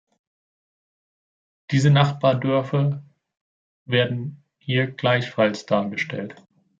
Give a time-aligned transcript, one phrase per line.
[1.69, 3.03] Diese Nachbardörfer
[3.85, 6.43] werden hier gleichfalls dargestellt.